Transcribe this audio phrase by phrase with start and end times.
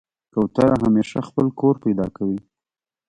[0.33, 2.39] کوتره همیشه خپل کور پیدا کوي.